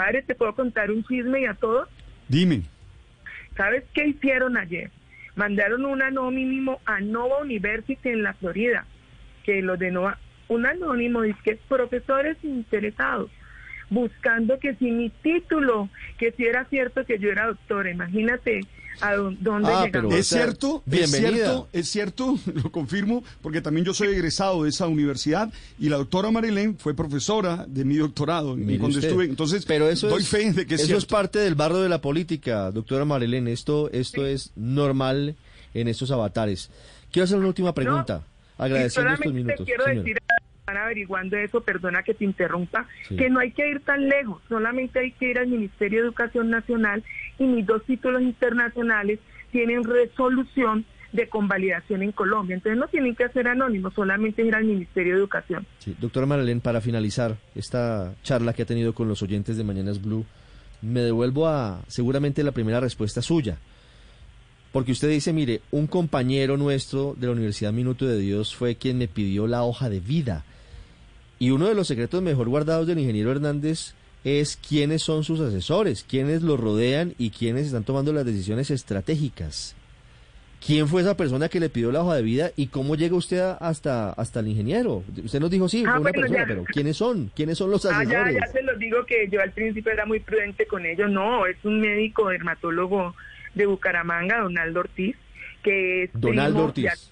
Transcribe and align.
Padre, 0.00 0.22
¿te 0.22 0.34
puedo 0.34 0.54
contar 0.54 0.90
un 0.90 1.04
chisme 1.04 1.42
y 1.42 1.44
a 1.44 1.52
todos? 1.52 1.86
Dime. 2.26 2.62
¿Sabes 3.54 3.84
qué 3.92 4.06
hicieron 4.06 4.56
ayer? 4.56 4.90
Mandaron 5.36 5.84
un 5.84 6.00
anónimo 6.00 6.80
a 6.86 7.00
Nova 7.00 7.42
University 7.42 8.08
en 8.08 8.22
la 8.22 8.32
Florida, 8.32 8.86
que 9.44 9.60
lo 9.60 9.76
de 9.76 9.90
Nova, 9.90 10.18
un 10.48 10.64
anónimo 10.64 11.20
dice 11.20 11.38
que 11.44 11.58
profesores 11.68 12.38
interesados, 12.42 13.30
buscando 13.90 14.58
que 14.58 14.74
si 14.76 14.90
mi 14.90 15.10
título, 15.10 15.88
que 16.18 16.32
si 16.32 16.44
era 16.46 16.64
cierto 16.66 17.04
que 17.04 17.18
yo 17.18 17.28
era 17.30 17.46
doctora, 17.48 17.90
imagínate 17.90 18.60
a 19.02 19.14
dó- 19.14 19.34
dónde 19.40 19.68
Ah, 19.68 19.84
llegamos. 19.86 19.90
pero- 20.10 20.20
Es 20.20 20.26
cierto, 20.26 20.82
es 20.86 20.92
bienvenida. 21.10 21.44
cierto, 21.46 21.68
es 21.72 21.88
cierto, 21.88 22.38
lo 22.54 22.70
confirmo, 22.70 23.24
porque 23.40 23.60
también 23.60 23.84
yo 23.86 23.94
soy 23.94 24.08
egresado 24.08 24.62
de 24.64 24.68
esa 24.70 24.86
universidad 24.88 25.50
y 25.78 25.88
la 25.88 25.96
doctora 25.96 26.30
Marilén 26.30 26.76
fue 26.78 26.94
profesora 26.94 27.64
de 27.66 27.84
mi 27.84 27.96
doctorado 27.96 28.56
Mire 28.56 28.78
cuando 28.78 28.96
usted. 28.98 29.08
estuve. 29.08 29.24
Entonces, 29.24 29.64
pero 29.66 29.88
eso 29.88 30.08
doy 30.08 30.22
es, 30.22 30.28
fe 30.28 30.52
de 30.52 30.66
que 30.66 30.74
es 30.74 30.82
eso 30.82 30.96
es 30.96 31.06
parte 31.06 31.38
del 31.38 31.54
barro 31.54 31.78
de 31.80 31.88
la 31.88 32.00
política, 32.00 32.70
doctora 32.70 33.04
Marilén. 33.04 33.48
Esto, 33.48 33.90
esto 33.90 34.26
es 34.26 34.52
normal 34.56 35.34
en 35.72 35.88
estos 35.88 36.10
avatares. 36.10 36.70
Quiero 37.10 37.24
hacer 37.24 37.38
una 37.38 37.48
última 37.48 37.72
pregunta, 37.74 38.22
No, 38.58 38.64
agradeciendo 38.64 39.10
y 39.10 39.14
estos 39.14 39.32
minutos. 39.32 39.66
quiero 39.66 39.84
señora. 39.84 40.02
decir, 40.02 40.18
están 40.70 40.82
averiguando 40.82 41.36
eso, 41.36 41.60
perdona 41.62 42.02
que 42.02 42.14
te 42.14 42.24
interrumpa, 42.24 42.86
Sí. 43.08 43.16
que 43.16 43.28
no 43.28 43.40
hay 43.40 43.50
que 43.52 43.68
ir 43.68 43.80
tan 43.80 44.08
lejos, 44.08 44.40
solamente 44.48 45.00
hay 45.00 45.12
que 45.12 45.30
ir 45.30 45.38
al 45.38 45.48
Ministerio 45.48 46.00
de 46.00 46.06
Educación 46.06 46.50
Nacional 46.50 47.02
y 47.38 47.44
mis 47.44 47.66
dos 47.66 47.84
títulos 47.84 48.22
internacionales 48.22 49.18
tienen 49.52 49.84
resolución 49.84 50.84
de 51.12 51.28
convalidación 51.28 52.02
en 52.04 52.12
Colombia. 52.12 52.54
Entonces 52.54 52.78
no 52.78 52.86
tienen 52.86 53.16
que 53.16 53.28
ser 53.30 53.48
anónimos, 53.48 53.94
solamente 53.94 54.42
ir 54.44 54.54
al 54.54 54.64
Ministerio 54.64 55.14
de 55.14 55.18
Educación. 55.18 55.66
Sí, 55.80 55.96
doctora 56.00 56.24
Marilén, 56.26 56.60
para 56.60 56.80
finalizar 56.80 57.36
esta 57.56 58.14
charla 58.22 58.52
que 58.52 58.62
ha 58.62 58.66
tenido 58.66 58.94
con 58.94 59.08
los 59.08 59.20
oyentes 59.22 59.56
de 59.56 59.64
Mañanas 59.64 60.00
Blue, 60.00 60.24
me 60.82 61.00
devuelvo 61.00 61.48
a 61.48 61.80
seguramente 61.88 62.44
la 62.44 62.52
primera 62.52 62.78
respuesta 62.78 63.22
suya. 63.22 63.58
Porque 64.72 64.92
usted 64.92 65.08
dice, 65.10 65.32
mire, 65.32 65.62
un 65.72 65.88
compañero 65.88 66.56
nuestro 66.56 67.16
de 67.18 67.26
la 67.26 67.32
Universidad 67.32 67.72
Minuto 67.72 68.06
de 68.06 68.16
Dios 68.18 68.54
fue 68.54 68.76
quien 68.76 68.98
me 68.98 69.08
pidió 69.08 69.48
la 69.48 69.64
hoja 69.64 69.90
de 69.90 69.98
vida. 69.98 70.44
Y 71.40 71.50
uno 71.50 71.66
de 71.68 71.74
los 71.74 71.88
secretos 71.88 72.22
mejor 72.22 72.48
guardados 72.48 72.86
del 72.86 72.98
ingeniero 73.00 73.32
Hernández 73.32 73.94
es 74.24 74.56
quiénes 74.56 75.02
son 75.02 75.24
sus 75.24 75.40
asesores, 75.40 76.04
quiénes 76.08 76.42
lo 76.42 76.56
rodean 76.56 77.14
y 77.18 77.30
quiénes 77.30 77.66
están 77.66 77.82
tomando 77.84 78.12
las 78.12 78.24
decisiones 78.26 78.70
estratégicas. 78.70 79.74
¿Quién 80.64 80.86
fue 80.88 81.00
esa 81.00 81.16
persona 81.16 81.48
que 81.48 81.58
le 81.58 81.70
pidió 81.70 81.90
la 81.90 82.02
hoja 82.02 82.16
de 82.16 82.22
vida 82.22 82.50
y 82.54 82.66
cómo 82.66 82.94
llega 82.94 83.16
usted 83.16 83.40
hasta, 83.60 84.10
hasta 84.10 84.40
el 84.40 84.48
ingeniero? 84.48 85.02
Usted 85.24 85.40
nos 85.40 85.50
dijo, 85.50 85.66
sí, 85.70 85.78
Ah, 85.86 85.92
fue 85.92 86.00
una 86.00 86.10
bueno, 86.10 86.20
persona, 86.20 86.38
ya. 86.40 86.46
pero 86.46 86.64
¿quiénes 86.64 86.96
son? 86.98 87.32
¿Quiénes 87.34 87.56
son 87.56 87.70
los 87.70 87.86
Ah, 87.86 88.04
ya, 88.04 88.20
asesores? 88.20 88.36
ya 88.38 88.46
se 88.52 88.62
los 88.62 88.78
digo 88.78 89.06
que 89.06 89.26
yo 89.30 89.40
al 89.40 89.52
principio 89.52 89.90
era 89.90 90.04
muy 90.04 90.20
prudente 90.20 90.66
con 90.66 90.84
ellos. 90.84 91.10
No, 91.10 91.46
es 91.46 91.56
un 91.64 91.80
médico 91.80 92.28
dermatólogo 92.28 93.14
de 93.54 93.64
Bucaramanga, 93.64 94.40
Donaldo 94.42 94.80
Ortiz, 94.80 95.16
que 95.62 96.02
es 96.04 96.10
Donaldo 96.12 96.52
primo 96.56 96.66
Ortiz. 96.66 96.84
de- 96.84 97.10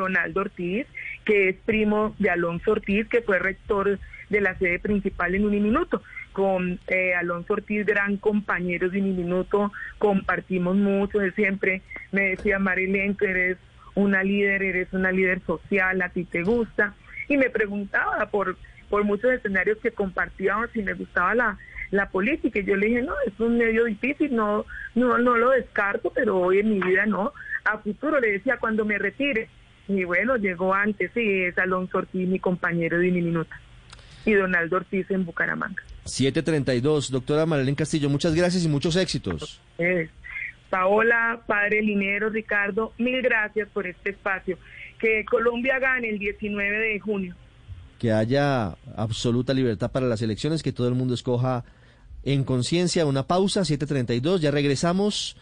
Donaldo 0.00 0.40
Ortiz, 0.40 0.86
que 1.26 1.50
es 1.50 1.56
primo 1.66 2.14
de 2.18 2.30
Alonso 2.30 2.70
Ortiz, 2.70 3.06
que 3.08 3.20
fue 3.20 3.38
rector 3.38 3.98
de 4.30 4.40
la 4.40 4.56
sede 4.56 4.78
principal 4.78 5.34
en 5.34 5.44
Uniminuto. 5.44 6.02
Con 6.32 6.78
eh, 6.86 7.14
Alonso 7.14 7.54
Ortiz, 7.54 7.84
gran 7.84 8.16
compañero 8.16 8.88
de 8.88 9.00
Uniminuto, 9.00 9.72
compartimos 9.98 10.76
mucho, 10.76 11.20
él 11.20 11.34
siempre 11.34 11.82
me 12.12 12.30
decía, 12.30 12.58
Marilén, 12.58 13.16
tú 13.16 13.24
eres 13.24 13.58
una 13.94 14.22
líder, 14.22 14.62
eres 14.62 14.92
una 14.92 15.10
líder 15.10 15.40
social, 15.46 16.00
a 16.00 16.10
ti 16.10 16.24
te 16.24 16.42
gusta. 16.42 16.94
Y 17.28 17.36
me 17.36 17.50
preguntaba 17.50 18.26
por, 18.26 18.56
por 18.88 19.02
muchos 19.04 19.32
escenarios 19.32 19.78
que 19.78 19.90
compartíamos 19.90 20.70
si 20.72 20.82
me 20.82 20.94
gustaba 20.94 21.34
la, 21.34 21.58
la 21.90 22.08
política. 22.10 22.60
Y 22.60 22.64
yo 22.64 22.76
le 22.76 22.86
dije, 22.86 23.02
no, 23.02 23.14
es 23.26 23.38
un 23.40 23.58
medio 23.58 23.84
difícil, 23.84 24.34
no, 24.34 24.64
no, 24.94 25.18
no 25.18 25.36
lo 25.36 25.50
descarto, 25.50 26.12
pero 26.14 26.38
hoy 26.38 26.60
en 26.60 26.70
mi 26.70 26.80
vida 26.80 27.04
no. 27.06 27.32
A 27.64 27.78
futuro 27.78 28.20
le 28.20 28.32
decía, 28.32 28.58
cuando 28.58 28.84
me 28.84 28.98
retire. 28.98 29.48
Y 29.88 30.04
bueno, 30.04 30.36
llegó 30.36 30.74
antes, 30.74 31.10
sí, 31.14 31.42
es 31.44 31.56
Alonso 31.58 31.98
Ortiz, 31.98 32.28
mi 32.28 32.38
compañero 32.38 32.98
de 32.98 33.08
Uniminuta. 33.08 33.60
Y 34.24 34.32
Donaldo 34.32 34.76
Ortiz 34.76 35.10
en 35.10 35.24
Bucaramanga. 35.24 35.82
732, 36.04 37.10
doctora 37.10 37.46
Marilén 37.46 37.74
Castillo, 37.74 38.08
muchas 38.08 38.34
gracias 38.34 38.64
y 38.64 38.68
muchos 38.68 38.96
éxitos. 38.96 39.60
Eh, 39.78 40.08
Paola, 40.70 41.42
padre 41.46 41.82
Linero, 41.82 42.30
Ricardo, 42.30 42.92
mil 42.98 43.22
gracias 43.22 43.68
por 43.68 43.86
este 43.86 44.10
espacio. 44.10 44.58
Que 44.98 45.24
Colombia 45.24 45.78
gane 45.78 46.08
el 46.08 46.18
19 46.18 46.78
de 46.78 47.00
junio. 47.00 47.34
Que 47.98 48.12
haya 48.12 48.76
absoluta 48.96 49.54
libertad 49.54 49.90
para 49.90 50.06
las 50.06 50.22
elecciones, 50.22 50.62
que 50.62 50.72
todo 50.72 50.88
el 50.88 50.94
mundo 50.94 51.14
escoja 51.14 51.64
en 52.24 52.44
conciencia 52.44 53.06
una 53.06 53.26
pausa, 53.26 53.64
732, 53.64 54.40
ya 54.40 54.50
regresamos. 54.50 55.36